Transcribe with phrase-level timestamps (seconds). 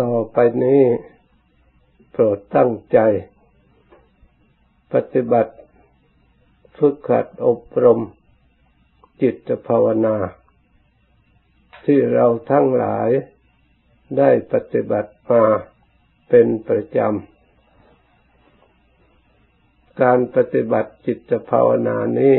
[0.00, 0.82] ต่อไปนี้
[2.10, 2.98] โปรดตั้งใจ
[4.92, 5.54] ปฏิบัติ
[6.76, 8.00] ฝึกขัดอบรม
[9.22, 10.16] จิตภาวนา
[11.84, 13.10] ที่เราทั้งหลาย
[14.18, 15.44] ได้ปฏิบัติมา
[16.28, 22.36] เป็นประจำ การปฏิบัติจิตภาวนานี้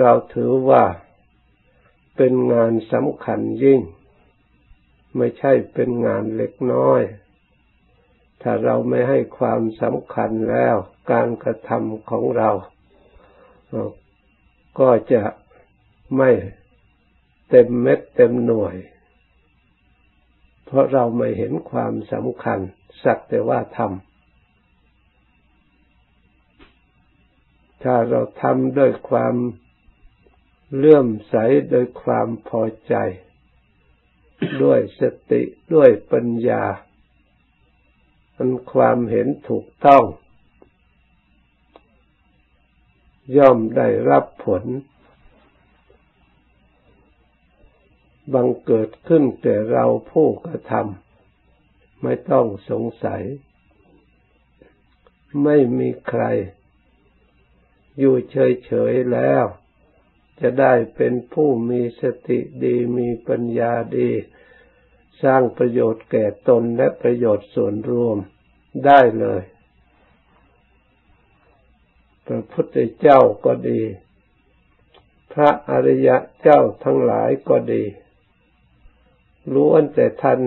[0.00, 0.84] เราถือว่า
[2.16, 3.80] เป็นงานสำคัญยิ่ง
[5.16, 7.02] ไม่ใช่เป็นงานเล็กน้อย
[8.42, 10.76] ถ้าเราไม่ให้ความสำคัญแล้ว
[11.12, 12.50] การกระทำของเรา
[14.80, 15.22] ก็จะ
[16.16, 16.30] ไม่
[17.50, 18.76] เต็มเม็ดเต็มหน่วย
[20.64, 22.58] เพราะเราไม่เห็นความสำคัญ
[23.04, 24.02] สักแต่ว่าทำ
[27.82, 29.34] ถ้าเราทำด้วยความ
[30.76, 31.34] เลื่อมใส
[31.70, 32.94] โดยความพอใจ
[34.62, 35.42] ด้วยสติ
[35.74, 36.64] ด้วยปัญญา
[38.36, 40.04] อันความเห็นถูกต้อง
[43.36, 44.64] ย่อมได้รับผล
[48.34, 53.22] บังเกิดขึ้นแต่เราผู้กระทำไม่ต้องสงสัย
[55.44, 56.24] ไม่มีใคร
[57.98, 59.44] อยู่เฉยๆแล้ว
[60.42, 64.10] จะได้เป็นผู้มีสติดีมีปัญญาดี
[65.22, 68.16] สร้างประโยชน์แก่ตนและประโยชน์ส่วนรวม
[68.86, 69.42] ได้เลย
[72.26, 73.80] พระพุทธเจ้าก็ดี
[75.32, 77.82] พระอริยะเจ้าทั้งหลายก็ดี
[79.54, 80.40] ล้วนแต่ท่าน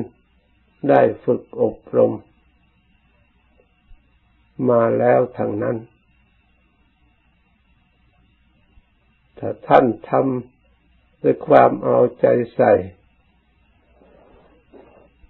[0.89, 2.13] ได้ฝึกอบรม
[4.69, 5.77] มาแล้วทางนั้น
[9.39, 12.73] ถ้าท่านทำด้วยความเอาใจใส่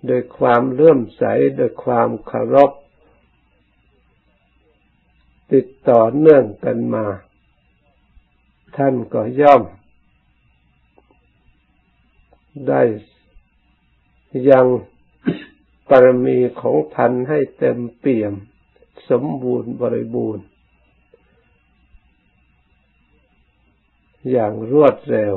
[0.08, 1.23] โดยความเลื่อมใส
[1.58, 2.72] โดยความเคารพ
[5.53, 7.06] ติดต่อเนื่องกันมา
[8.78, 9.63] ท่านก็ย่อม
[12.68, 12.81] ได้
[14.50, 14.66] ยัง
[15.90, 18.34] ปรมีของท่านให้เต็มเปี่ยม
[19.09, 20.46] สมบูรณ์บริบูรณ์
[24.31, 25.34] อย่างรวดเร็ว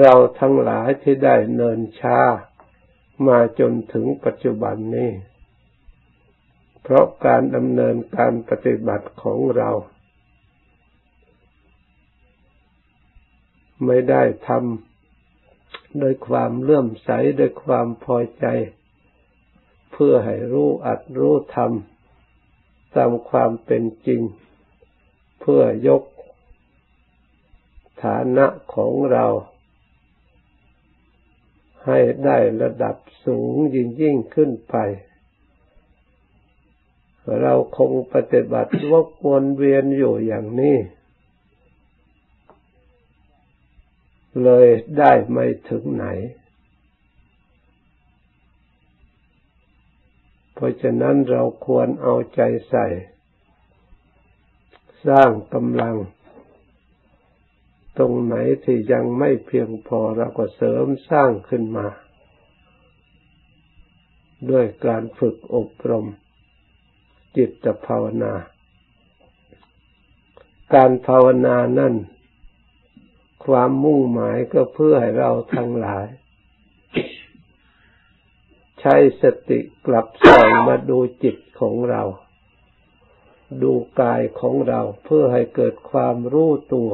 [0.00, 2.18] เราทั้งหลายที่ได้เนินช้า
[3.26, 5.10] มาจนถึงปัจจุบันนี้
[6.82, 9.70] เพราะการดำเนินการปฏิบัติของเรา
[13.84, 18.46] ไม่ได้ทำโดยความเลื่อมใสโดยความพอใจ
[19.92, 24.20] เพื่อให้รู้อัดรู้ทำตามความเป็นจริง
[25.40, 26.02] เพื่อยก
[28.02, 29.26] ฐานะของเรา
[31.86, 34.76] ให้ได้ระดับสูงยิ่งยิ่งขึ้นไป
[37.42, 40.76] เราคงปฏิบัติวกวนเวียนอยู่อย่างนี้
[44.44, 44.68] เลย
[44.98, 46.06] ได้ไม่ถึงไหน
[50.54, 52.86] เพราะฉะนั้นเราควรเอาใจใส่
[55.06, 55.96] สร้างกำลัง
[57.98, 58.34] ตรงไหน
[58.64, 61.86] ที่ยังไม่เพียงพอเราก็เสริมสร้างขึ้นมา
[64.50, 66.06] ด้วยการฝึกอบรม
[67.36, 68.34] จิตภาวนา
[70.74, 71.94] การภาวนานั่น
[73.46, 76.06] ความมุ่งหมายก็เพื่อให้เราทั้งหลาย
[78.80, 82.02] ใช้สติกลับส่องมาดูจิตของเรา
[83.62, 86.90] ดูกายของเราเพื่อให้เกิดความรู้ตัว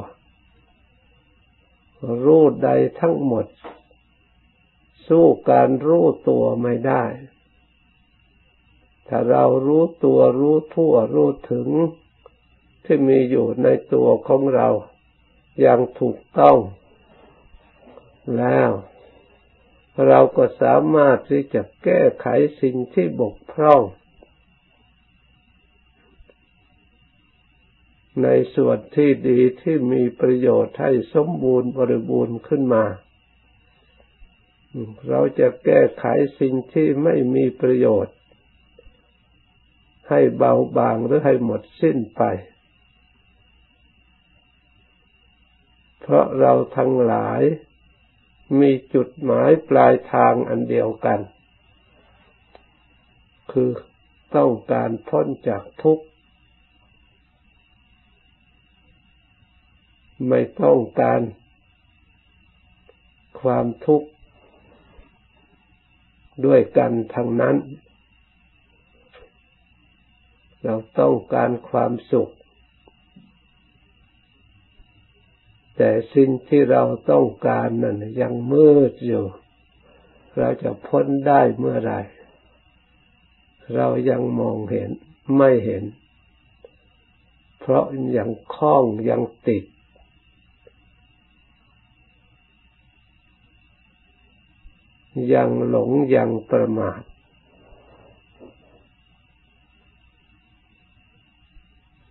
[2.24, 2.70] รู้ใด
[3.00, 3.46] ทั้งหมด
[5.08, 7.04] สู้การรู้ตัวไม่ได้
[9.08, 11.68] ถ้าเรารู้ตัวรู้ทั่วรู้ถึง
[12.84, 14.68] ที่มีอยู่ในตัวของเรา
[15.60, 16.56] อย่างถูกต้อง
[18.38, 18.70] แล้ว
[20.06, 22.26] เราก็สามารถที่จะแก้ไข
[22.60, 23.82] สิ่งที่บกพร่อง
[28.22, 32.84] ในส่วนที่ดีที่มีประโยชน์ให้สมบูรณ์บริบูรณ์ขึ้นมา
[35.08, 36.04] เราจะแก้ไข
[36.40, 38.16] สิ่งที่ไม่มีประโยชน์
[40.08, 42.22] ให้เบาบางหรือให้หมดสิ้นไป
[46.00, 47.42] เพราะเราทั้งหลาย
[48.60, 51.20] มีจุดหมายปลายทางอันเดียวกัน
[53.52, 53.70] คือ
[54.36, 56.04] ต้องการพ้นจากทุกข์
[60.28, 61.20] ไม่ต้องการ
[63.40, 64.08] ความทุกข์
[66.46, 67.56] ด้วยกันทั้งนั้น
[70.64, 72.30] เราต้องการความสุข
[75.76, 79.24] แต่สิ่งที่เราต้องการนั้นยังมืดอยู่
[80.38, 81.94] เราจะพ้นได้เมื่อไร
[83.74, 84.90] เรายังมองเห็น
[85.36, 85.84] ไม่เห็น
[87.60, 87.86] เพราะ
[88.18, 89.64] ยังคล้องยังติด
[95.34, 97.02] ยังหลงยังประมาท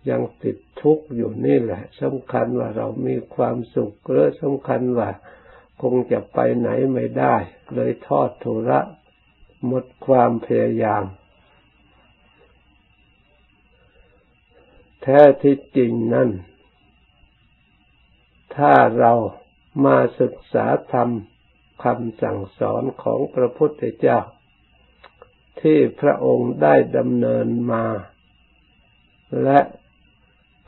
[0.08, 5.10] ยังติดทุกข์อยู่นี่แหละสำคัญว่าเรามีความสุขหรือสำคัญว่า
[5.82, 7.34] คงจะไปไหนไม่ได้
[7.74, 8.80] เลยทอดทุระ
[9.66, 11.04] หมดความพยายาม
[15.02, 16.30] แท้ที่จริงนั่น
[18.56, 19.12] ถ้าเรา
[19.84, 21.08] มาศึกษาธรรม
[21.82, 24.20] คำสั่งสอนของพระพุทธเจ้า
[25.60, 27.84] ที่พระองค์ได้ดำเนินมา
[29.42, 29.60] และ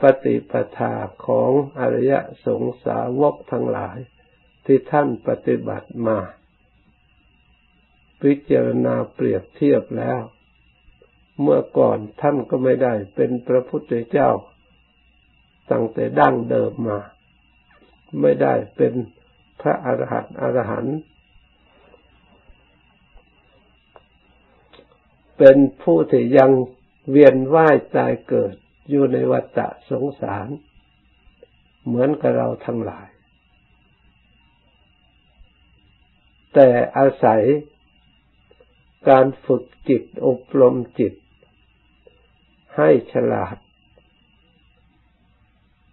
[0.01, 0.93] ปฏิปทา
[1.25, 2.13] ของอริย
[2.45, 3.97] สงสาวกทั้งหลาย
[4.65, 6.19] ที่ท่านปฏิบัติมา
[8.21, 10.21] พิจารณาเปรียบเทียบแล้ว
[11.41, 14.29] เมื่อก่อนท่านก็ไม่ได้เป็นพระพุทธเจ้า
[15.71, 16.99] ตั้งแต่ดั้งเดิมมา
[18.21, 18.93] ไม่ได้เป็น
[19.65, 20.97] ระอรหันต์อรหันต์
[25.37, 26.51] เป็นผู้ที่ยัง
[27.11, 28.55] เวียนว่ายตายเกิด
[28.89, 29.59] อยู่ในวัฏ
[29.89, 30.47] สงสาร
[31.85, 33.07] เหมือนกับเราทั้งหลาย
[36.53, 37.43] แต่อาศัย
[39.09, 41.13] การฝึกจิตอบรมจิต
[42.77, 43.57] ให้ฉลาด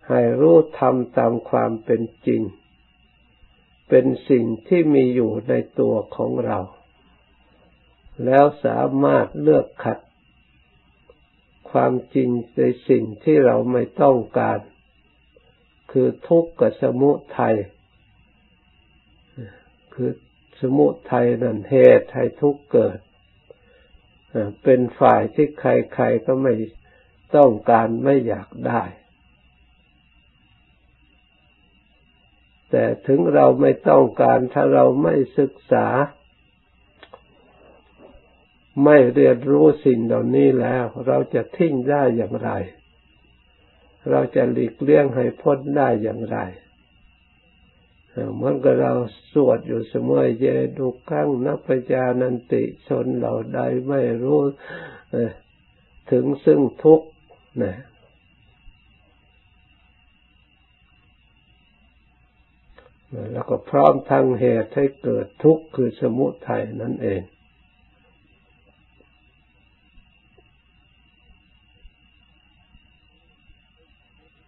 [0.08, 2.42] ให้รู้ธรรมตามความเป็นจริง
[3.94, 6.58] เป็นสิ่งที่มีอยู่ในตัวของเรา
[8.24, 9.98] แล้วสามารถเลือกขัด
[11.70, 14.58] ความจริงในสิ่งที่เราไม่ต้องการ
[15.92, 17.56] คือทุกข์กับสมุทัย
[19.94, 20.10] คือ
[20.60, 22.98] สมุทัยนั่นเหตุให้ทุกข์เกิด
[24.62, 26.54] เป็นฝ่ายที่ใครๆก็ไม่
[27.36, 28.82] ต้องการไม่อยากได้
[32.72, 35.86] แต่ถึงเราไม่ต้องการถ้าเราไม่ศึกษา
[38.84, 42.50] ไม่เรียนรู้สิ่งเหล่านี้แล้ว เราจะทิ้งได้อย่างไร
[44.10, 46.38] เราจะหลีกเลี่ยงให้พ้นได้อย่างไร
[48.34, 48.92] เหมือนกับเรา
[49.32, 50.46] สวดอยู่เสมอเย
[50.78, 54.40] ดุขังนัพยานันติชนเหล่าใดไม่รู้
[56.10, 57.08] ถึงซึ่งทุกข์
[57.62, 57.76] นะ
[63.32, 67.22] แล้วก็พร้อมทางเหตุให้เกิดทุกข์คือสมุทัยนั่นเอง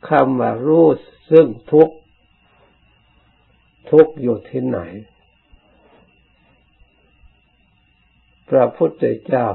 [0.08, 0.87] คำว่ารู้
[1.31, 1.96] ซึ่งทุกข์
[3.90, 4.81] ทุกข์อยู่ที่ไหน
[8.49, 9.46] พระพุทธเจ้า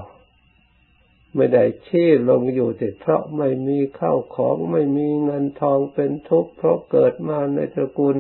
[1.36, 8.16] ไม่ได้ชี้ลงอยู่แต่เพราะไม่มีข้าวของไม่มีเงินทองเป็นทุกข์เพราะเกิดมาในตระกูล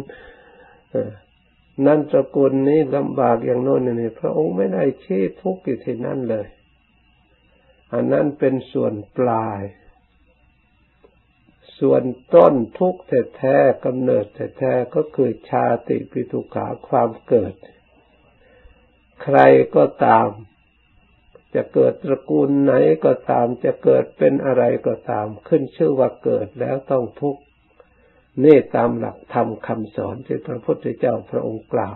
[1.85, 6.47] นั่นตระกูลนี้ลำบากอย่างโน้นนี่พระองค์ไม่ได้ชี้ทุกข์อยู่ที่นั่นเลย
[7.93, 9.61] อันนั้นเป็นส่วนปลาย
[11.79, 12.03] ส่วน
[12.33, 13.01] ต้นทุกข์
[13.37, 14.25] แท้ๆกำเนิด
[14.57, 17.53] แท้ๆก็คือชาติปิทุขาความเกิด
[19.23, 19.37] ใคร
[19.75, 20.29] ก็ตาม
[21.55, 22.73] จะเกิดตระกูลไหน
[23.05, 27.41] ก็ตาม จะเกิดเป็นอะไรก็ตาม ขึ้นชื่อว่าเกิดแล้วต้องทุกข์
[28.43, 31.95] นี่ตามหลักธรรมคำสอนที่พระพุทธเจ้าพระองค์กล่าว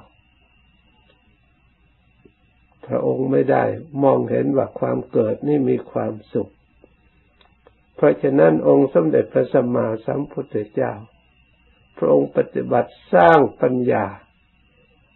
[2.87, 3.63] พระองค์ไม่ได้
[4.03, 6.51] มองเห็นว่าความเกิดนี่มีความสุข
[7.95, 10.93] เพราะฉะนั้นองค์สมเด็จพระสัมมาสัมพุทธเจ้า
[11.97, 14.05] พระองค์ปฏิบัติสร้างปัญญา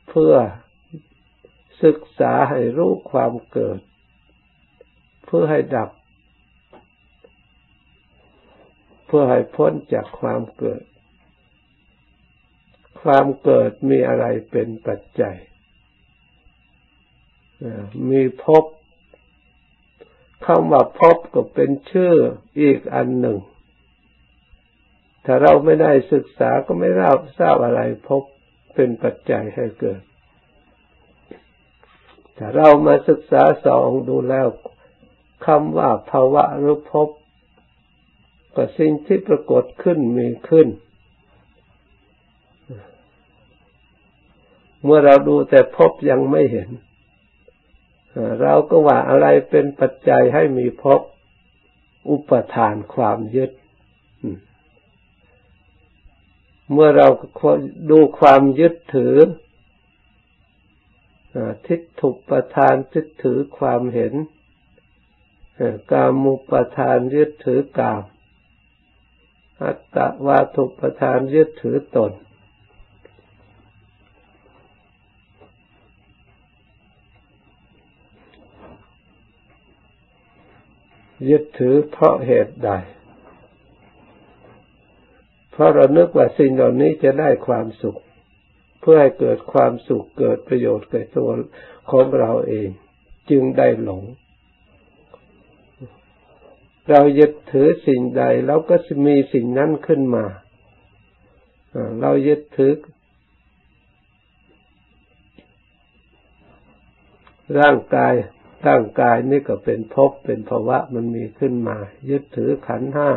[0.09, 0.33] เพื่อ
[1.83, 3.79] ศึกษาให้รู้ความเกิด
[5.25, 5.89] เพื่อให้ดับ
[9.07, 10.81] เพื่อให้พ้นจากความเกิด
[13.07, 15.35] ความเกิดมีอะไรเป็นปัจจัย
[18.09, 18.65] มีภพ
[20.45, 22.13] คำว่าพบก็เป็นชื่อ
[22.61, 23.37] อีกอันหนึ่ง
[25.25, 28.23] ถ้าเราไม่ได้ศึกษาก็ไม่ราบทราบอะไรพบ
[28.75, 30.01] เป็นปัจจัยให้เกิด
[32.37, 34.47] ถ้าเรามาศึกษาสองดูแล้ว
[35.45, 37.09] คำว่าภาวะหรือพบ
[38.55, 40.67] ก็สิ่งที่ปรากฏขึ้นมีขึ้น
[44.83, 46.69] เมื่อเราดูแต่พบยังไม่เห็น
[48.41, 51.01] เราก็ว่าอะไรเป็นปัจจัยให้มีภพ
[52.09, 53.51] อุปทานความยึด
[56.71, 57.07] เมื่อเรา
[57.91, 59.15] ดูความยึดถือ
[61.67, 64.13] ทิฏฐุปทานยึดถือความเห็น
[65.91, 68.03] กามุปทานยึดถือกาม
[69.63, 72.11] อัตตวาทุปทานยึดถือตน
[81.29, 82.71] ยึดถือเพราะเหตุใด
[85.51, 87.99] เพราะเรานึกว่าสิ่งเหล่านี้จะได้ความสุข
[88.81, 91.29] เพื่อให้เกิดความสุขเกิดประโยชน์แก่ตัว
[91.91, 92.69] ของเราเอง
[93.29, 94.03] จึงได้หลง
[96.89, 98.75] เรายึดถือสิ่งใดเราก็
[99.07, 100.25] มีสิ่งนั้นขึ้นมา
[102.01, 102.73] เรายึดถือ
[107.59, 108.13] ร่างกาย
[108.65, 111.77] ร่างกายนี่ก็เป็นภพเป็นภาวะมันมีขึ้นมา
[112.09, 113.09] ยึดถือขันห้า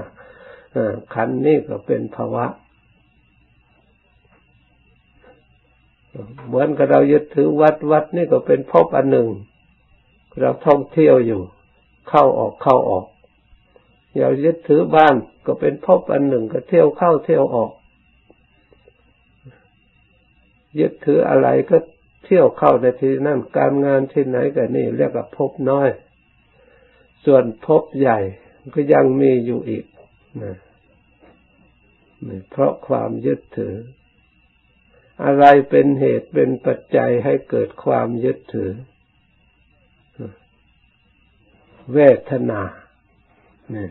[1.14, 2.46] ขันนี่ก็เป็นภาวะ
[6.46, 9.28] เหมือนกับเรายึดถือวัดวัดนี่ก็เป็นภพอันหนึ่ง
[10.40, 11.42] เราท่องเที่ยวอยู่
[12.08, 13.06] เข้าออกเข้าออก
[14.16, 15.14] อย่ายึดถือบ้าน
[15.46, 17.70] ก็เป็นภพอันหนึ่ง ก็เที่ยวเข้าเที่ยวออก
[20.80, 21.76] ยึดถืออะไรก็
[22.30, 25.88] ที่ยวเข้าในที่นั่นการงานที่ไหนก็นี่เรียกว่าพบน้อย
[27.24, 28.18] ส่วนพบใหญ่
[28.74, 29.84] ก็ยังมีอยู่อีก
[30.42, 30.56] นะ
[32.50, 33.76] เพราะความยึดถือ
[35.24, 38.70] อะไรเป็นเหตุเป็นปัจจัยให้เกิดความยึดถือ
[41.94, 41.98] เว
[42.30, 42.62] ทนา
[43.70, 43.90] เนี่ย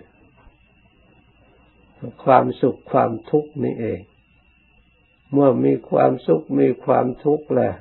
[2.23, 3.99] ความสุขความทุกข์นี่เอง
[5.31, 7.75] เมื่อมีความสุขมีความทุกข์แหล้ว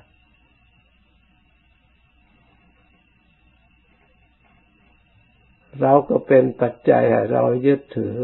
[5.83, 8.17] เราก็เป็นปัจจัยให้เรายึดถือ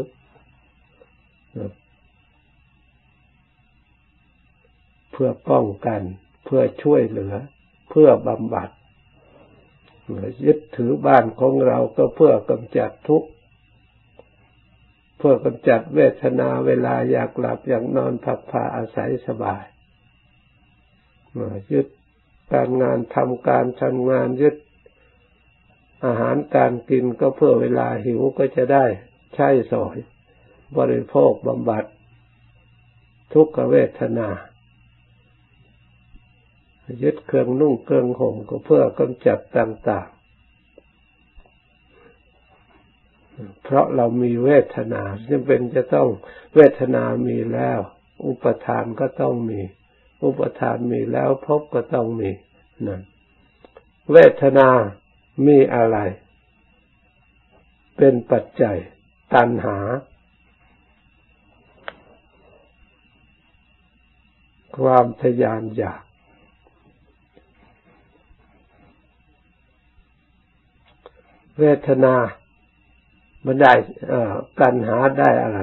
[5.11, 6.01] เพื่อป้องกัน
[6.45, 7.33] เพื่อช่วยเหลือ
[7.89, 8.69] เพื่อบำบัด
[10.45, 13.29] ยึดถือบ้านของเราก็เพื่อกำจัดทุกข์
[15.17, 19.63] เพื่อกำจัดเวทนาเวลาอยากหลับอยากนอนพักผ่าอาศัยสบาย
[21.71, 21.87] ยึด
[22.53, 24.55] การงานทำการทำงานยึด
[26.05, 28.85] อาหารการกินก็เพื่อเวลาหิวก็จะได้
[29.35, 29.97] ใช้สอย
[30.77, 31.85] บริโภคบำบัด
[33.33, 34.29] ทุกขเวทนา
[37.03, 40.15] ยึดเครื่องนุ่งเครื่องห่มก็เพื่อกำจัดต่างๆ
[43.63, 46.09] เพราะเรามีเวทนาจึงเป็นจะต้อง
[46.55, 47.79] เวทนามีแล้ว
[48.25, 49.61] อุปทานก็ต้องมี
[50.23, 52.29] อุปทานมีแล้วพบก็ต้องมี
[52.87, 53.01] นั่น
[54.11, 54.69] เวทนา
[55.45, 55.97] มีอะไร
[57.97, 58.77] เป็นปัจจัย
[59.33, 59.77] ตัณหา
[64.77, 66.01] ความทยานอยาก
[71.59, 72.15] เวทนา
[73.45, 73.73] มันได้
[74.59, 75.61] ตัณหาได้อะไร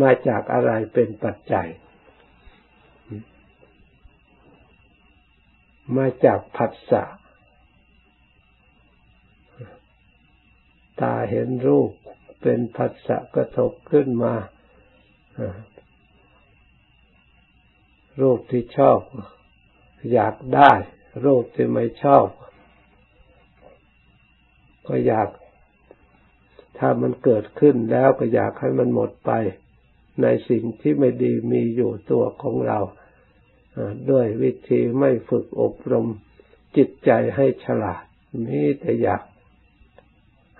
[0.00, 1.68] มาจากอะไรเป็นปัจจัย
[5.96, 7.02] มาจากผัสสะ
[11.00, 11.90] ตาเห็นรูป
[12.42, 14.34] เป็นผัสสะกระทบขึ้นมา
[18.20, 19.00] รูปที่ชอบ
[20.12, 20.72] อยากได้
[21.24, 22.26] รูปที่ไม่ชอบ
[24.86, 25.28] ก็อยาก
[26.78, 29.30] ถ้ามันเกิดขึ้นแล้วก็อยากให้มันหมดไป
[30.22, 32.78] ในสิ่งที่ไม่ดีมีอยู่ตัวของเรา
[34.10, 36.06] ด้วยวิธีไม่ฝึกอบรม
[36.76, 38.02] จิตใจให้ฉลาด
[38.46, 39.22] มีแต่อยาก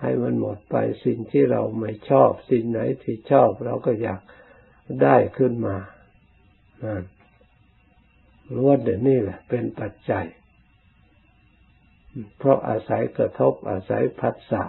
[0.00, 4.20] ให้มันหมดไปสิ่งที่เราไม่ชอบ สิ่งไหนที่ชอบเราก็อยาก
[5.02, 5.76] ได้ขึ้นมา
[6.84, 7.02] นั่น
[8.56, 10.26] ล้วนเดี๋ยวนี้แหละ เป็นปัจจัย
[12.38, 14.62] เพราะอาศัยกระทบอาศัยพัสสะ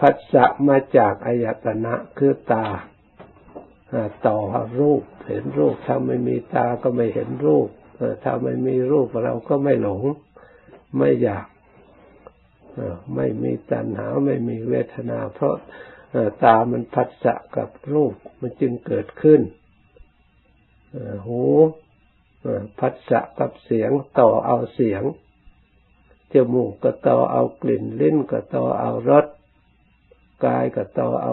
[0.00, 2.66] พัสสะมาจากอายตนะคือตา
[4.26, 4.38] ต่อ
[4.80, 7.68] รูป เห็นรูปถ้าไม่มีตาก็ไม่เห็นรูป
[8.24, 10.02] ถ้าไม่มีรูปเราก็ไม่หลง
[10.98, 11.46] ไม่อยาก
[13.14, 15.54] ไม่มีตัณหาไม่มีเวทนา เพราะ
[16.44, 19.40] ตามันผัสสะกับรูปมันจึงเกิดขึ้น
[21.26, 21.42] หู
[22.80, 25.02] ผัสสะกับเสียงต่อเอาเสียง
[26.32, 29.26] จมูกก็ต่อเอากลิ่นลิ้นก็ต่อเอารส
[30.44, 31.32] กายก็ต่อเอา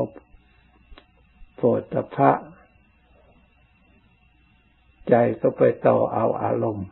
[1.56, 1.62] โผ
[1.94, 2.32] ฏฐะ
[5.10, 6.88] ใจก็ไปต่อเอาอารมณ์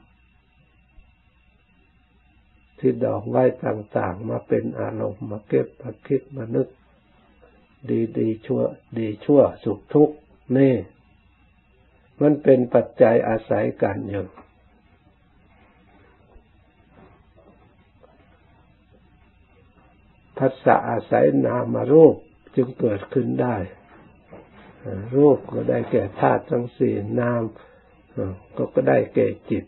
[2.79, 6.67] ที่ดองไว้ต่าง ๆ มาเป็นอารมณ์มาเก็บมาคิดมานึก
[7.89, 8.61] ดีดีชั่ว
[8.99, 10.15] ดีชั่วสุขทุกข์
[10.57, 10.75] นี่
[12.21, 14.25] มันเป็นปัจจัยอาศัยกันอยู่
[20.37, 22.15] ภาษาอาศัยนามารูป
[22.55, 23.55] จึงเกิดขึ้นได้
[25.15, 27.41] รูปก็ได้แก่ธาตุทั้งสี่นาม
[28.55, 29.65] ก็ก็ได้แก่จิต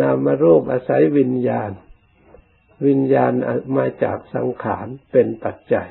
[0.00, 1.70] นามารูปอาศัยวิญญาณ
[2.86, 3.32] วิญญาณ
[3.76, 5.90] มาจากสังขารเป็นปัจจัย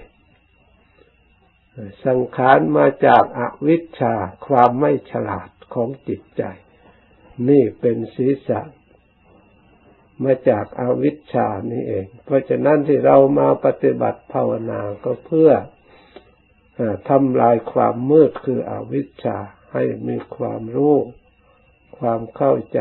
[2.05, 4.15] สังขารมาจากอาวิชชา
[4.47, 6.43] ความไม่ฉลาดของจิตใจ
[7.49, 8.61] นี่เป็นศีรษะ
[10.23, 15.51] มาจากอาวิชชานี่เอง เพราะฉะนั้นที่เรามาปฏิบัติภาวนาก็เพื่อ
[17.09, 19.37] ทำลายความมืดคืออวิชชา
[19.73, 20.95] ให้มีความรู้
[21.97, 22.79] ความเข้าใจ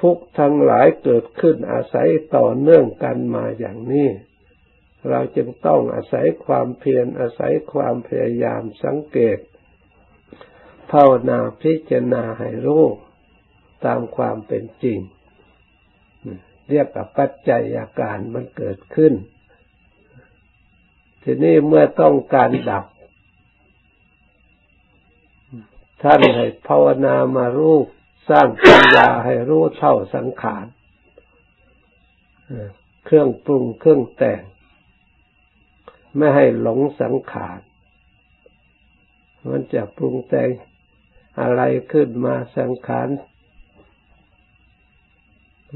[0.00, 4.08] ทุกทั้งหลายเกิดขึ้นอาศัยต่อเนื่องกันมาอย่างนี้
[5.10, 9.38] เราจึงต้องอาศัยความเพียรอาศัยความพยายามสังเกต
[10.90, 12.84] ภาวนาพิจารณาให้รู้
[13.84, 14.98] ตามความเป็นจริง
[16.70, 19.12] เรียกว่าปัจจัยอาการมันเกิดขึ้น
[21.22, 22.84] ทีนี้เมื่อต้องการดับ
[26.02, 27.86] ท่านให้ภาวนามารูป
[28.28, 30.66] สร้างปัญญาให้รู้เท่าสังขาร
[33.04, 34.42] เครื่องปรุงเครื่องแต่ง
[36.16, 37.58] ไม่ให้หลงสังขาร
[39.48, 40.50] มันจะปรุงแต่ง
[41.40, 41.62] อะไร
[41.92, 43.08] ขึ้นมาสังขาร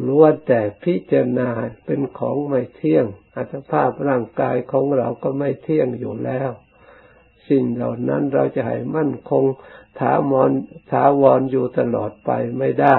[0.06, 1.50] ล้วนแต่พิจารณา
[1.84, 6.50] เป็นของไม่เที่ยง อัตภาพร่างกายของเราก็ไม่เที่ยงอยู่แล้ว
[7.48, 9.44] สิ่งเหล่านั้นเราจะให้มั่นคง
[10.00, 10.50] ถาวร
[10.92, 12.96] ถาวรอยู่ตลอดไปไม่ได้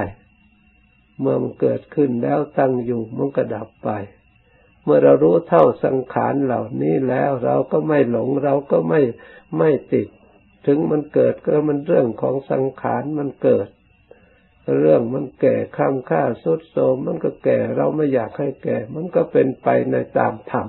[1.20, 3.90] เมื่อมันเกิดขึ้นแล้วตั้งอยู่มันก็ดับไป
[4.84, 9.02] เมื่อเรารู้เท่าสังขารเหล่านี้แล้วเราก็ไม่หลงเราก็ไม่
[9.58, 10.08] ไม่ติด
[10.66, 13.68] ถึงมันเกิดก็มันเรื่องของสังขารมันเกิด
[14.80, 20.68] เรื่องมันแก่ข้ามค่าสุดโสมมันก็แก่เราไม่อยากให้แก่ มันก็เป็นไปในตามธรรม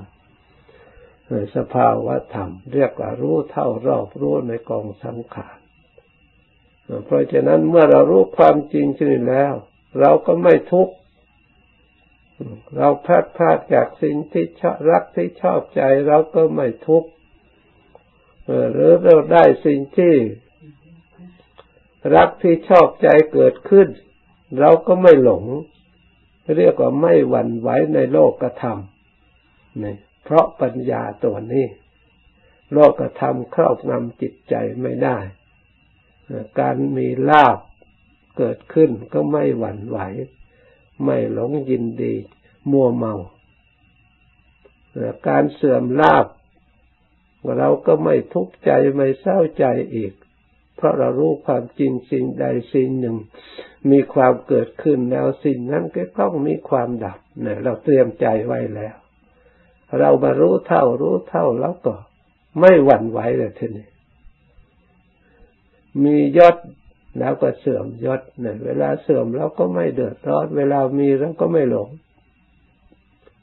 [1.57, 5.59] สภาวะธรรม เรียกว่ารู้เท่ารอบรู้ในกองสังขาร
[7.05, 9.53] เพราะฉะนั้นเมื่อเรารู้ความจริงชนิดแล้ว
[10.01, 10.95] เราก็ไม่ทุกข์
[12.77, 17.09] เราพลาดพลาดจากสิ่งที่ชอบรักที่ชอบใจเราก็ไม่ทุกข์
[18.73, 20.15] หรือเราได้สิ่งที่
[22.17, 23.89] รักที่ชอบใจเกิดขึ้น
[24.61, 25.45] เราก็ไม่หลง
[26.59, 28.79] เรียกว่าไม่หวั่นไหวในโลกธรรม
[29.83, 31.67] นี่เพราะปัญญาตัวนี้
[32.73, 35.19] โลกธรรมครอบงำจิตใจไม่ได้
[36.61, 37.59] การมีลาบ
[38.39, 39.99] เกิดขึ้นก็ไม่หวั่นไหว
[41.05, 42.15] ไม่หลงยินดี
[42.71, 43.15] มัวเมา
[45.29, 46.27] การเสื่อมลาบ
[47.59, 50.13] เราก็ไม่ทุกข์ใจไม่เศร้าใจอีก
[50.77, 53.17] เพราะเรารู้ความจริงสิ่งใดสิ่งหนึ่ง
[53.91, 58.97] มีความเกิดขึ้นแล้วสิ่งนั้นก็ต้องมีความดับเนี่ยเราเตรียมใจไว้แล้ว
[59.99, 61.95] เรามารู้เท่ารู้เท่าแล้วก็
[62.61, 63.89] ไม่หวั่นไหวเลยทีนี้
[66.05, 66.57] มียศ
[67.19, 71.89] แล้วก็เสื่อมยศเนี่ยเวลาเสื่อมเราก็ไม่เดือดร้อนเวลามีเราก็ไม่หลง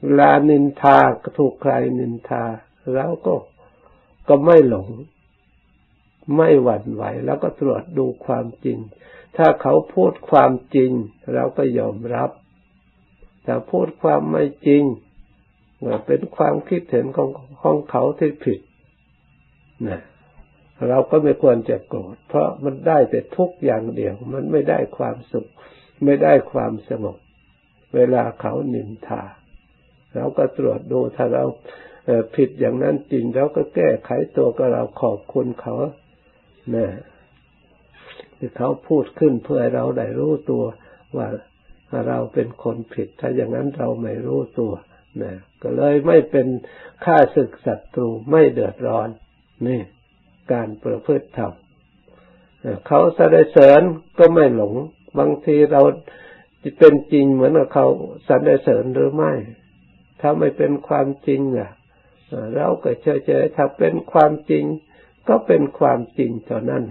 [0.03, 0.97] เวลานินทา
[1.37, 2.43] ถูกใครนินทา
[2.93, 3.35] เราก็
[4.27, 4.89] ก็ไม่หลง
[6.37, 8.77] ไม่หวั่นไหว แล้วก็ตรวจดูความจริง
[9.37, 10.91] ถ้าเขาพูดความจริง
[11.33, 12.29] เราก็ยอมรับ
[13.43, 14.83] แต่พูดความไม่จริง
[16.07, 17.29] เป็นความคิดเห็นของ
[17.61, 18.59] ของเขาที่ผิด
[19.87, 20.01] นะ
[20.89, 25.47] เราก็ไม่ควรจะโกรธเพราะมันได้แต่ทุกอย่างเดียว มันไม่ได้ความสุข
[26.05, 27.17] ไม่ได้ความสงบ
[27.95, 29.23] เวลาเขานินทา
[30.15, 31.43] เราก็ตรวจดูถ้าเรา
[32.35, 35.75] ผิดอย่างนั้นจริงเราก็แก้ไขตัวก็เราขอบคุณเขา
[36.75, 36.87] นะ
[38.37, 40.63] ที่เขาพูดขึ้นเพื่อเราได้รู้ตัว
[41.17, 41.27] ว่า
[42.07, 44.73] เราเป็นคนผิด ถ้าอย่างนั้นเราไม่รู้ตัว
[45.21, 46.47] นะก็เลยไม่เป็น
[47.05, 49.09] ค่าศึกศัตรูไม่เดือดร้อน
[49.67, 49.81] นี่
[50.51, 51.53] การประพฤติธรรม
[52.87, 53.81] เขาสรรเสริญ
[54.19, 54.73] ก็ไม่หลง
[55.19, 55.81] บางทีเรา
[56.79, 57.87] เป็นจริงเหมือนกับเขา
[58.27, 59.33] สรรเสริญหรือไม่
[60.21, 61.71] ถ้าไม่เป็นความจริงอะ
[62.55, 64.63] เราก็เฉยๆถ้าเป็นความจริง
[65.27, 66.83] ก็เป็นความจริงเท่านั้น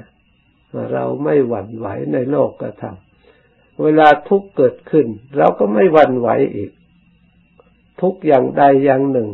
[0.92, 5.06] เราไม่หวั่นไหวในโลกกระทำเวลาทุกข์เกิดขึ้น
[5.38, 6.70] เราก็ไม่หวั่นไหวอีก
[8.04, 9.30] ทุกอย่างใดอย่างหนึ่ง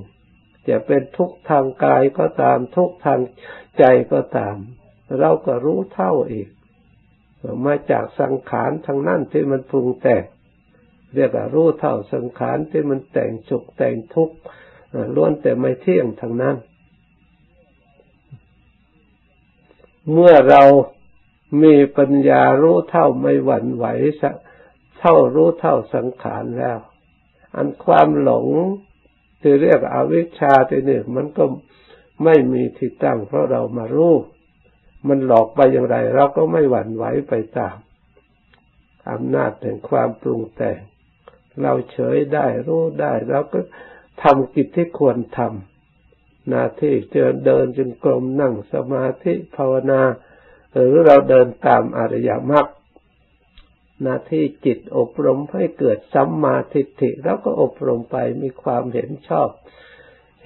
[0.68, 3.20] จะเป็นทุกทางกายก็ตามทุกทาง
[3.78, 4.56] ใจก็ตาม
[5.18, 6.48] เราก็รู้เท่าอีก
[7.64, 10.24] มาจากสังขารทางนั้นที่มันปรุงแต่ง
[11.14, 14.36] เรียกว่ารู้เท่าสังขารที่มันแต่งสุขแต่งทุกข์
[15.14, 16.56] ล้วนแต่ไม่เที่ยงทางนั้น
[20.12, 20.62] เมื่อเรา
[21.62, 23.86] มีปัญญารู้เท่าไม่หวั่นไหว
[24.98, 26.78] เท่ารู้เท่าสังขารแล้ว
[27.54, 28.46] อันความหลง
[29.40, 31.44] ที่เรียกอวิชชาที่นี่มันก็
[32.24, 34.14] ไม่มีที่ตั้ง เพราะเรามารู้
[35.08, 37.76] มันหลอกไปอย่างไร เราก็ไม่หวั่นไหวไปตาม
[39.10, 40.80] อำนาจแห่งความปรุงแต่ง
[41.62, 43.60] เราเฉยได้รู้ได้เราก็
[44.22, 50.02] ทำกิจที่ควรทำหน้าที่เจอเดินจนกรมนั่งสมาธิภาวนา
[50.74, 52.66] หรือเราเดินตามอริยมรรค
[54.02, 59.48] หน้าที่จิตอบรมให้เกิดสัมมาทิฏฐิแล้วก็อบรมไปมีความเห็นชอบ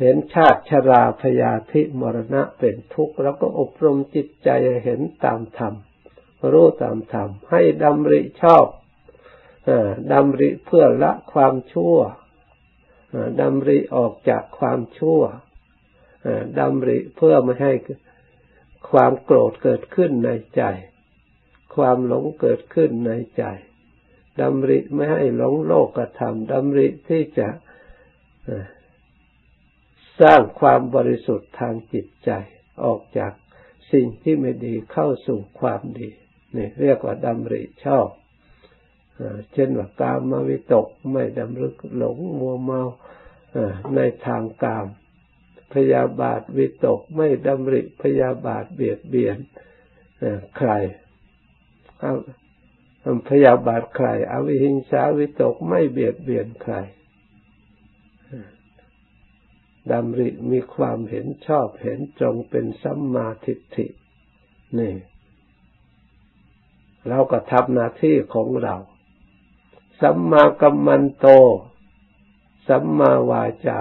[0.00, 4.48] เห็นชาติชราพยาธิมรณะเป็นทุกข์แล้วก็อบรมจิตใจ
[4.84, 5.74] เห็นตามธรรม
[6.52, 8.66] รู้ตามธรรมให้ดำริชอบ
[10.12, 11.96] ดำริเพื่อละความชั่ว
[13.40, 15.20] ดำริออกจากความชั่ว
[16.58, 17.72] ดำริเพื่อไม่ให้
[18.90, 20.62] ความโกรธเกิดขึ้นในใจ
[21.76, 23.44] ความหลงเกิดขึ้นในใจ
[24.40, 27.48] ดำริไม่ให้หลงโลกกระทำดำริที่จะ
[30.20, 32.30] สร้างความบริสุทธิ์ทางจิตใจ
[32.84, 33.32] ออกจาก
[33.92, 36.10] สิ่งที่ไม่ดีเข้าสู่ความดี
[36.56, 38.08] นี่เรียกว่าดำริชอบ
[39.52, 42.82] เช่นว่ากามมาวิตกไม่ดำรึกหลงมัวเมา
[43.94, 44.86] ในทางกาม
[45.72, 49.36] พยาบาทวิตกไม่ดำริพยาบาทเบียดเบียน
[50.56, 50.70] ใคร
[53.28, 56.74] พยาบาทใครอวิหิงสาวิตกไม่เบียดเบียนใคร
[59.90, 63.86] ดำริมีความเห็นชอบเห็นตรงเป็นสัมมาทิฏฐิ
[64.78, 64.94] นี่
[67.08, 68.76] เราก็ทำหน้าที่ของเรา
[70.00, 71.26] สัมมากัมมันโต
[72.68, 73.80] สัมมาวาจา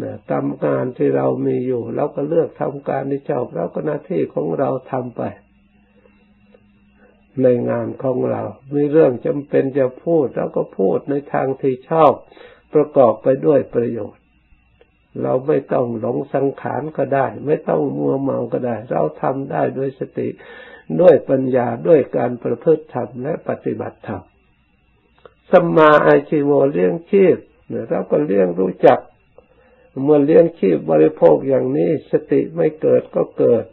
[0.00, 5.22] นะทำงานที่เรามีอยู่ เราก็เลือกทำการที่ชอบเราก็หน้าที่ของเราทำไป
[7.42, 8.42] ในงานของเรา
[8.74, 12.12] มีเรื่องจำเป็นจะพูดเราก็พูดในทางที่ชอบ
[12.74, 14.22] ประกอบไปด้วยประโยชน์
[15.22, 20.28] เราไม่ต้องหลงสังขารก็ได้ ไม่ต้องมัวเมาก็ได้ เราทำได้ด้วยสติ
[21.00, 24.22] ด้วยปัญญาด้วยการประพฤติธรรมและปฏิบัติธรรม
[25.50, 27.36] สมมาอาชีโวเลี้ยงชีพ
[27.90, 28.98] เราก็เลี้ยงรู้จัก
[30.02, 33.64] เมื่อเลี้ยงชีพบริโภคอย่างนี้ สติไม่เกิดก็เกิด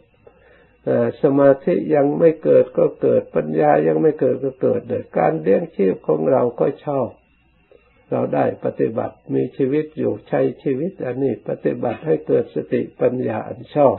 [1.22, 7.08] สมาธิยังไม่เกิดก็เกิดปัญญายังไม่เกิดก็เกิดเลยการเลี้ยงชีพของเราก็ชอบ
[8.10, 13.94] เราได้ปฏิบัติมีชีวิตอยู่ใช้ชีวิต อันนี้ปฏิบัติให้เกิดสติปัญญาอันชอบ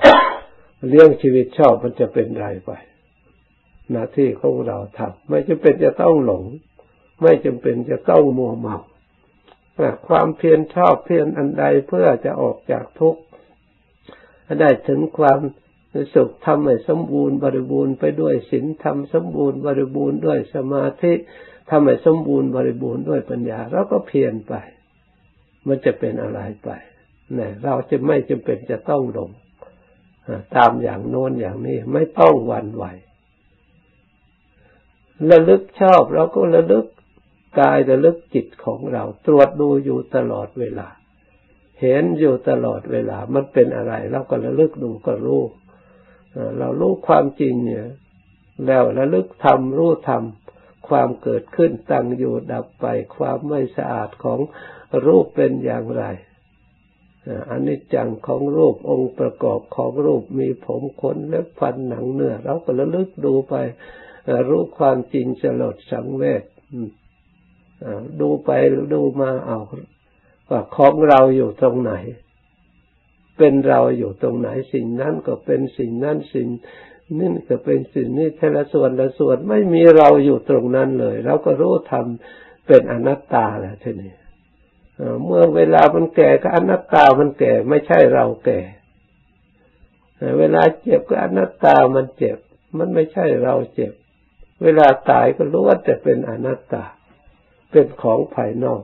[0.89, 2.72] เลี้ยงชีวิตชอบมันจะเป็นไรไป
[3.91, 6.44] หน้าที่ของเราทำไม่จำเป็นจะต้องหลง
[7.22, 8.78] ไม่จำเป็นจะต้องมัวเมา
[10.08, 13.22] ความเพียรชอบเพียรอันใดเพื่อจะออกจากทุกข์
[14.60, 15.39] ได้ถึงความ
[16.14, 21.14] สุขทำให้สมบูรณ์บริบูรณ์ไปด้วยศีลทำสมบูรณ์บริบูรณ์ด้วยสมาธิ
[21.70, 24.54] ทำให้สมบูรณ์บริบูรณ์ด้วยปัญญาเราก็เพียรไป
[25.68, 26.70] มันจะเป็นอะไรไป
[27.36, 29.30] เนี่ยเราจะไม่จำเป็นจะต้องลง
[30.56, 32.86] ตามอย่างโน้นอย่างนี้ไม่ต้องหวั่นไหว
[35.30, 36.86] ระลึกชอบเราก็ระลึก
[37.60, 40.88] กายระลึกจิตของเรา ตรวจดูอยู่ตลอดเวลา
[41.82, 45.42] เห็นอยู่ตลอดเวลา มันเป็นอะไร เราก็ระลึกดูก็รู้
[46.60, 47.86] เรารู้ความจริงเนี่ย
[48.65, 52.86] แล้วระลึกทำรู้ทำความเกิดขึ้นตั้งอยู่ดับไป
[53.17, 54.39] ความไม่สะอาดของ
[55.06, 56.04] รูปเป็นอย่างไร
[57.50, 63.56] อันนี้จังของรูปองค์ประกอบของรูปมีผมขนเล็บฟันหนังเนื้อเราก็ระลึกดูไป
[64.50, 66.44] รู้ความจริงสลดสังเวช
[68.22, 68.52] ดูไป
[68.94, 69.60] ดูมาเอา
[70.50, 71.94] ว่าของเราอยู่ตรงไหน
[73.38, 76.48] เป็นเราอยู่ตรงไหนสิ่งนั้นก็เป็นสิ่งนั้นสิ่ง
[77.20, 84.13] นี่ก็เป็นสิ่งนี้แต่ละส่วนละส่วนไม่มีเราอยู่ตรงนั้นเลยเราก็รู้ทำเป็นอนัตตาแหละทีนี้
[85.26, 88.60] เมื่อเวลามันแก่ก็อนัตตามันแก่ ไม่ใช่เราแก่
[90.39, 92.38] เวลาเจ็บก็อนัตตามันเจ็บ
[92.78, 93.94] มันไม่ใช่เราเจ็บ
[94.63, 96.84] เวลาตายก็รู้ว่าแต่เป็นอนัตตา
[97.72, 98.84] เป็นของภายนอก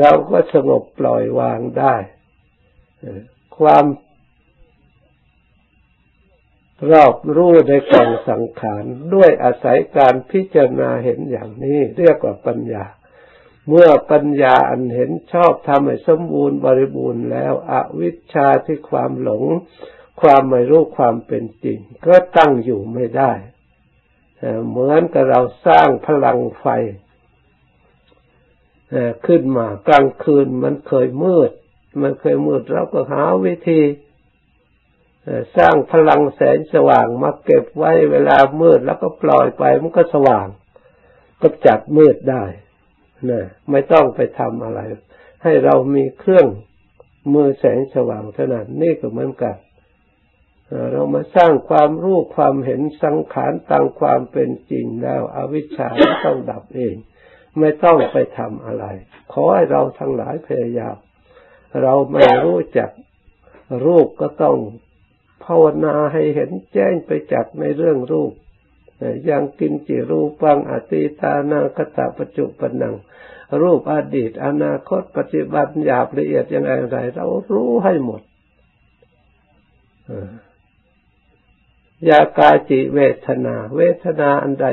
[0.00, 1.94] เราก็สงบปล่อยวางได้
[3.58, 3.84] ความ
[6.92, 12.84] รอบรู้ในกองสังขารด้วยอาศัยการพิจารณาเห็นอย่างนี้เรียกว่าปัญญา
[13.68, 19.44] เมื่อปัญญาอันเห็นชอบทำให้สมบูรณ์บริบูรณ์แล้วอวิชชาที่ความหลง
[20.20, 23.32] ความไม่รู้ความเป็นจริง ก็ตั้งอยู่ไม่ได้
[24.68, 26.66] เหมือนกับเราสร้างพลังไฟ
[29.26, 31.50] ขึ้นมากลางคืนมันเคยมืด
[32.02, 33.80] มันเคยมืดเราก็หาวิธี
[35.56, 40.48] สร้างพลังแสงสว่างมาเก็บไว้เวลามืดแล้วก็ปล่อยไปมันก็สว่าง
[41.40, 42.44] ก็จับมืดได้
[43.30, 44.80] นะไม่ต้องไปทำอะไร
[45.42, 46.46] ให้เรามีเครื่อง
[47.34, 49.56] มือแสงสว่างเท่านั้นนี่ก็เหมือนกัน
[50.92, 55.88] เรามาสร้างความรู้ความเห็นสังขารตามความเป็นจริงแล้ว อวิชชา
[56.24, 56.94] ต้องดับเอง
[57.58, 58.84] ไม่ต้องไปทำอะไร
[59.32, 60.96] ขอให้เราทั้งหลายพยายาม
[61.82, 62.90] เราไม่รู้จัก
[63.84, 64.56] รูปก็ต้อง
[65.44, 68.32] ภาวนาให้เห็นแจ้งไปจากในเรื่องรูป
[69.24, 72.94] อย่างกินจิรูปังอติตานาคตาปัจจุปนัง
[73.60, 78.22] รูปอดีต อนาคตปัจจุบันหยาบละเอียดอย่างไรไรเรารู้ให้หมด
[82.08, 84.66] ยากาจิเวทนา เวทนาอันใด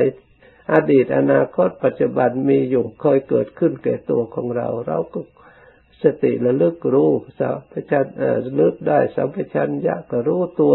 [0.72, 5.20] อดีตอนาคตปัจจุบันมีอยู่เคยเกิดขึ้นแก่ตัวของเรา เราก็
[6.04, 8.06] สติระลึกรู้สัมปชัญ
[8.44, 10.74] ระลึกได้สัมปชัญญะก็รู้ตัว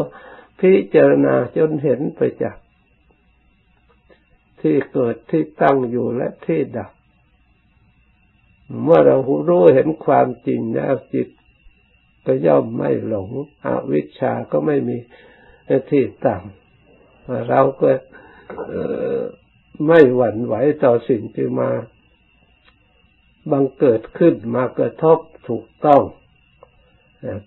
[0.60, 2.58] พิจารณาจนเห็นไปจาก
[4.62, 6.92] ที่เกิดที่ตั้งอยู่และที่ดับ
[8.84, 9.18] เมื่อเรา
[9.50, 11.28] รู้เห็นความจริงแล้วจิต
[12.26, 13.30] ก็ย่อมไม่หลง
[13.66, 14.98] อวิชชาก็ไม่มี
[15.92, 17.90] ที่ต่ำเราก็
[19.88, 21.70] ไม่หวั่นไหวต่อสิ่งที่มา
[23.52, 26.04] บังเกิดขึ้นมากระทบถูกต้อง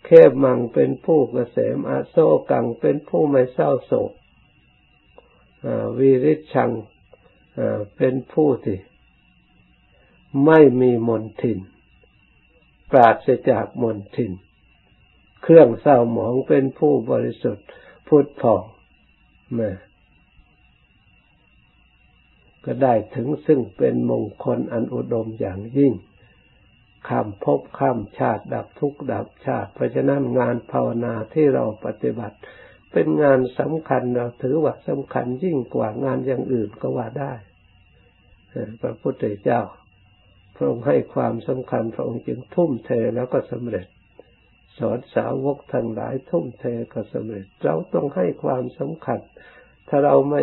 [0.04, 2.16] แค่มังเป็นผู้กเกษมอาโซ
[2.50, 4.12] กังเป็นผู้ไม่เศร้าโศก
[5.98, 6.70] วิริชัง
[7.96, 8.78] เป็นผู้ที่
[10.46, 11.58] ไม่มีมนทิน
[12.90, 14.32] ปราศจากมนทิน
[15.42, 17.66] เครื่องเศร้าหมองเป็นผู้บริสุทธิ์
[18.08, 18.62] พุทธผ่อง
[19.60, 19.76] นะ
[22.64, 25.92] ก็ได้ถึงซึ่งเป็นมงคลอันอุดมอย่างยิ่ง
[27.08, 32.36] ข้ามภพข้ามชาติดับทุกข์ดับชาติ เพราะฉะนั้นงานภาวนาที่เราปฏิบัติ
[32.92, 37.32] เป็นงานสำคัญเราถือว่าสำคัญยิ่งกว่างานอย่างอื่นก็ว่าได้
[38.80, 39.60] พระพุทธเจ้า
[40.56, 43.86] พระองค์ให้ความสำคัญพระองค์จึงทุ่มเทแล้วก็สำเร็จ
[44.78, 49.20] สอนสาวกทั้งหลายทุ่มเทก็สำเร็จ เราต้องให้ความสำคัญ
[49.88, 50.42] ถ้าเราไม่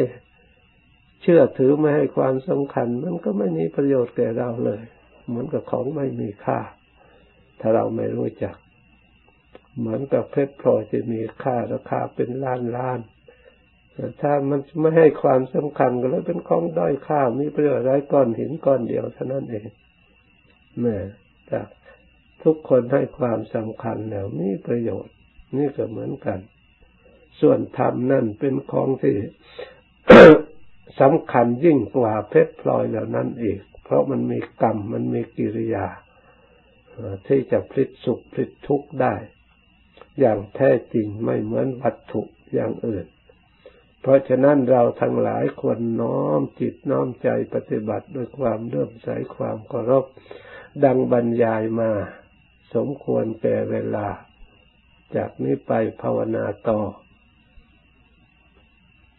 [1.21, 4.82] เชื่อถือไม่ให้ความสำคัญ มันก็ไม่มีประโยชน์แก่เราเลย
[5.27, 6.60] เหมือนกับของไม่มีค่า
[7.60, 8.55] ถ้าเราไม่รู้จัก
[9.79, 12.99] เหมือนกับเพชรพลอยที่มีค่าราคาเป็นล้านล้าน
[14.21, 19.67] ถ้ามันไม่ให้ความสำคัญก็เลยเป็นของด้อยค่ามีประโยชน์ไรก้อนหินก้อนเดียวเท่านั้นเอง
[20.79, 20.97] แม่
[21.47, 21.60] แต่
[22.43, 25.13] ทุกคนให้ความสำคัญแล้วมีประโยชน์
[25.58, 26.39] นี่ก็เหมือนกัน
[27.41, 29.15] ส่วนธรรมนั่นเป็นของที่
[31.00, 35.88] สำคัญยิ่งกว่าเพชรพลอยเหล่านั้นอีก เพราะมันมีกรรมมันมีกิริยา
[37.28, 39.16] ที่จะพลิกสุขพลิกทุกข์ได้
[40.20, 42.22] อย่างแท้จริงไม่เหมือนวัตถุ
[42.54, 43.06] อย่างอื่น
[44.02, 50.06] เพราะฉะนั้นเราทั้งหลายควรน้อมจิตน้อมใจปฏิบัติด้วยความเลื่อมใสความเคารพ
[50.84, 51.92] ดังบรรยายมา
[52.74, 54.08] สมควรแก่เวลา
[55.16, 56.80] จากนี้ไปภาวนาต่อ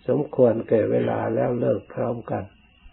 [0.09, 2.45] สมควรแก่เวลาแล้วเลิกพร้อมกัน